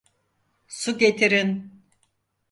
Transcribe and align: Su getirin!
Su 0.79 0.97
getirin! 0.97 1.49